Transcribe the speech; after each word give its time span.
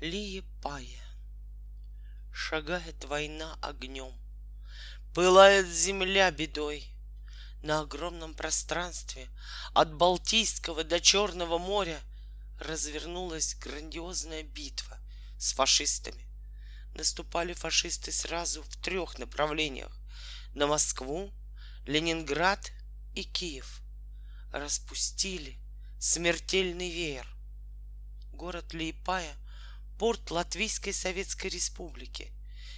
Лиепая. 0.00 1.02
Шагает 2.32 3.04
война 3.06 3.58
огнем, 3.60 4.14
Пылает 5.12 5.66
земля 5.66 6.30
бедой. 6.30 6.86
На 7.64 7.80
огромном 7.80 8.34
пространстве 8.34 9.28
От 9.74 9.92
Балтийского 9.92 10.84
до 10.84 11.00
Черного 11.00 11.58
моря 11.58 12.00
Развернулась 12.60 13.56
грандиозная 13.56 14.44
битва 14.44 15.00
С 15.36 15.52
фашистами. 15.52 16.28
Наступали 16.94 17.52
фашисты 17.52 18.12
сразу 18.12 18.62
в 18.62 18.76
трех 18.76 19.18
направлениях. 19.18 19.98
На 20.54 20.68
Москву, 20.68 21.32
Ленинград 21.86 22.70
и 23.16 23.24
Киев. 23.24 23.80
Распустили 24.52 25.58
смертельный 25.98 26.88
веер. 26.88 27.26
Город 28.32 28.72
Лиепая— 28.72 29.34
порт 29.98 30.30
Латвийской 30.30 30.92
Советской 30.92 31.48
Республики. 31.48 32.32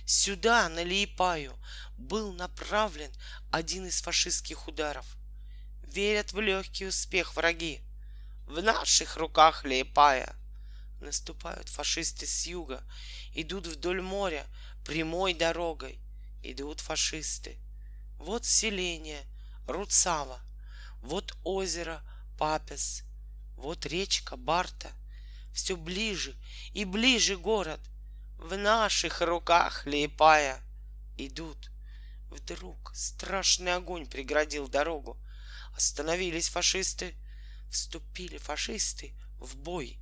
Сюда, 0.07 0.69
на 0.69 0.83
Лиепаю, 0.83 1.57
был 1.97 2.33
направлен 2.33 3.13
один 3.51 3.87
из 3.87 4.01
фашистских 4.01 4.67
ударов. 4.67 5.07
Верят 5.83 6.33
в 6.33 6.41
легкий 6.41 6.87
успех 6.87 7.37
враги. 7.37 7.83
В 8.47 8.63
наших 8.63 9.19
руках 9.19 9.65
Лиепая. 9.65 10.35
Наступают 11.01 11.69
фашисты 11.69 12.27
с 12.27 12.47
юга, 12.47 12.83
идут 13.35 13.67
вдоль 13.67 14.03
моря 14.03 14.47
прямой 14.85 15.35
дорогой. 15.35 16.01
Идут 16.43 16.81
фашисты. 16.81 17.59
Вот 18.17 18.45
селение 18.45 19.23
Руцава, 19.67 20.41
вот 21.01 21.37
озеро 21.45 22.03
Папес, 22.39 23.03
вот 23.57 23.87
речка 23.87 24.37
Барта, 24.37 24.91
все 25.53 25.77
ближе 25.77 26.37
и 26.73 26.85
ближе 26.85 27.37
город. 27.37 27.81
В 28.39 28.57
наших 28.57 29.21
руках, 29.21 29.87
лепая, 29.87 30.61
идут. 31.17 31.71
Вдруг 32.31 32.93
страшный 32.95 33.75
огонь 33.75 34.07
преградил 34.07 34.69
дорогу. 34.69 35.19
Остановились 35.75 36.49
фашисты. 36.49 37.15
Вступили 37.71 38.39
фашисты 38.39 39.15
в 39.39 39.57
бой. 39.57 39.99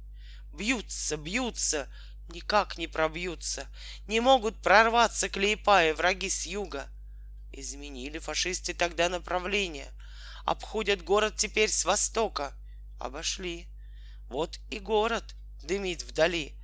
Бьются, 0.52 1.16
бьются, 1.16 1.88
никак 2.28 2.78
не 2.78 2.86
пробьются. 2.86 3.66
Не 4.06 4.20
могут 4.20 4.62
прорваться 4.62 5.28
к 5.28 5.36
Лейпае 5.36 5.94
враги 5.94 6.30
с 6.30 6.46
юга. 6.46 6.88
Изменили 7.52 8.18
фашисты 8.18 8.74
тогда 8.74 9.08
направление. 9.08 9.92
Обходят 10.44 11.02
город 11.02 11.34
теперь 11.36 11.70
с 11.70 11.84
востока. 11.84 12.54
Обошли. 12.98 13.68
Вот 14.28 14.58
и 14.70 14.78
город 14.78 15.34
дымит 15.62 16.02
вдали. 16.02 16.54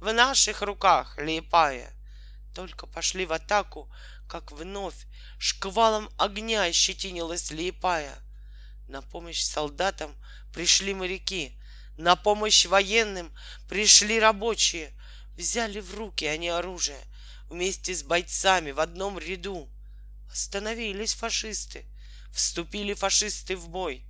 В 0.00 0.12
наших 0.12 0.62
руках 0.62 1.16
липая. 1.18 1.92
Только 2.54 2.86
пошли 2.86 3.26
в 3.26 3.32
атаку, 3.32 3.90
как 4.28 4.52
вновь 4.52 5.06
шквалом 5.38 6.10
огня 6.18 6.62
ощетинилась 6.64 7.50
липая. 7.50 8.14
На 8.88 9.02
помощь 9.02 9.42
солдатам 9.42 10.14
пришли 10.52 10.94
моряки, 10.94 11.58
на 11.96 12.16
помощь 12.16 12.66
военным 12.66 13.34
пришли 13.68 14.20
рабочие. 14.20 14.92
Взяли 15.36 15.80
в 15.80 15.94
руки 15.94 16.26
они 16.26 16.48
оружие 16.48 17.00
вместе 17.48 17.94
с 17.94 18.02
бойцами 18.02 18.70
в 18.70 18.80
одном 18.80 19.18
ряду. 19.18 19.68
Остановились 20.30 21.14
фашисты, 21.14 21.86
вступили 22.32 22.94
фашисты 22.94 23.56
в 23.56 23.68
бой. 23.68 24.04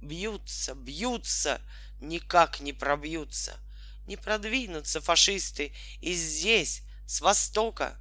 Бьются, 0.00 0.74
бьются, 0.74 1.60
никак 2.00 2.60
не 2.60 2.72
пробьются— 2.72 3.58
не 4.06 4.16
продвинутся 4.16 5.00
фашисты 5.00 5.72
и 6.00 6.12
здесь, 6.12 6.82
с 7.06 7.20
востока. 7.20 7.98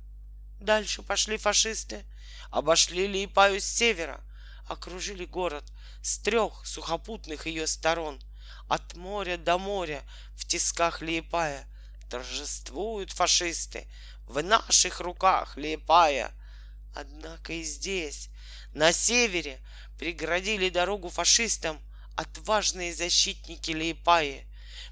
Дальше 0.60 1.02
пошли 1.02 1.38
фашисты, 1.38 2.06
обошли 2.50 3.08
Лиепаю 3.08 3.60
с 3.60 3.66
севера, 3.66 4.22
окружили 4.68 5.26
город 5.26 5.64
с 6.02 6.18
трех 6.20 6.66
сухопутных 6.66 7.46
ее 7.46 7.68
сторон, 7.68 8.22
от 8.68 8.96
моря 8.96 9.38
до 9.38 9.58
моря 9.58 10.04
в 10.36 10.46
тисках 10.46 11.02
Лиепая. 11.02 11.68
Торжествуют 12.10 13.12
фашисты, 13.12 13.88
в 14.28 14.42
наших 14.44 15.00
руках 15.00 15.58
Лиепая. 15.58 16.32
Однако 16.96 17.54
и 17.54 17.64
здесь, 17.64 18.30
на 18.74 18.92
севере, 18.92 19.60
преградили 19.98 20.70
дорогу 20.70 21.10
фашистам 21.10 21.80
отважные 22.16 22.94
защитники 22.94 23.72
Лиепаи— 23.72 24.46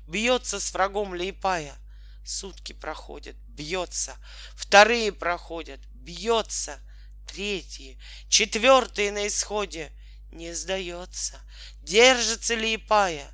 Бьется 0.09 0.59
с 0.59 0.73
врагом 0.73 1.13
Лейпая. 1.13 1.77
Сутки 2.25 2.73
проходят, 2.73 3.35
бьется. 3.47 4.17
Вторые 4.55 5.11
проходят, 5.11 5.79
бьется. 5.93 6.79
Третьи, 7.27 7.99
четвертые 8.27 9.11
на 9.11 9.27
исходе. 9.27 9.91
Не 10.31 10.53
сдается, 10.53 11.39
держится 11.81 12.55
Лейпая. 12.55 13.31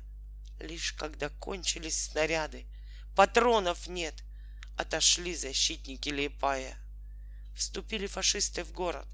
Лишь 0.60 0.92
когда 0.92 1.28
кончились 1.28 2.04
снаряды, 2.04 2.66
патронов 3.14 3.86
нет, 3.86 4.14
отошли 4.76 5.34
защитники 5.34 6.10
Лейпая. 6.10 6.76
Вступили 7.54 8.06
фашисты 8.06 8.64
в 8.64 8.72
город. 8.72 9.06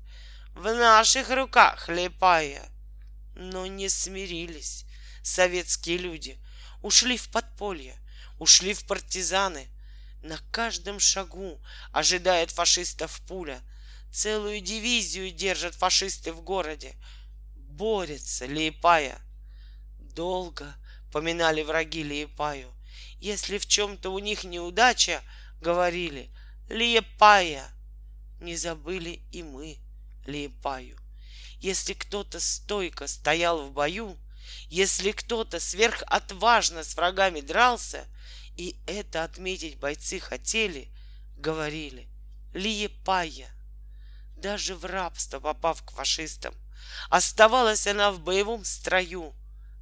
В 0.55 0.65
наших 0.65 1.31
руках 1.31 1.89
Лейпая. 1.89 2.69
Но 3.35 3.67
не 3.67 3.89
смирились 3.89 4.85
советские 5.23 5.99
люди— 5.99 6.39
ушли 6.83 7.17
в 7.17 7.29
подполье, 7.29 7.97
ушли 8.39 8.75
в 8.75 8.85
партизаны. 8.87 9.69
На 10.23 10.39
каждом 10.51 11.01
шагу 11.01 11.61
ожидает 11.91 12.51
фашистов 12.51 13.21
пуля. 13.27 13.61
Целую 14.13 14.61
дивизию 14.61 15.33
держат 15.33 15.75
фашисты 15.75 16.33
в 16.33 16.43
городе. 16.43 16.95
Борется 17.57 18.47
Лиепая. 18.47 19.19
Долго 19.99 20.75
поминали 21.11 21.63
враги 21.63 22.03
Лиепаю. 22.03 22.73
Если 23.19 23.59
в 23.59 23.67
чем-то 23.67 24.11
у 24.13 24.19
них 24.19 24.45
неудача, 24.45 25.23
говорили 25.61 26.31
Лиепая. 26.69 27.69
Не 28.41 28.57
забыли 28.57 29.23
и 29.33 29.43
мы 29.43 29.79
Лиепаю. 30.27 30.99
Если 31.61 31.95
кто-то 31.95 32.41
стойко 32.41 33.07
стоял 33.07 33.63
в 33.63 33.73
бою, 33.73 34.19
если 34.69 35.13
кто-то 35.13 35.61
сверхотважно 35.61 36.85
с 36.85 36.97
врагами 36.97 37.41
дрался, 37.41 38.07
и 38.57 38.81
это 38.87 39.25
отметить 39.25 39.79
бойцы 39.79 40.19
хотели, 40.21 40.91
говорили 41.37 42.09
Лиепая. 42.53 43.51
Даже 44.37 44.75
в 44.75 44.85
рабство 44.85 45.41
попав 45.41 45.83
к 45.83 45.93
фашистам, 45.93 46.55
оставалась 47.09 47.87
она 47.87 48.11
в 48.11 48.21
боевом 48.21 48.65
строю, 48.65 49.35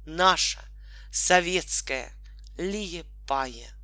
наша, 0.05 0.61
советская 1.11 2.11
Лиепая. 2.57 3.80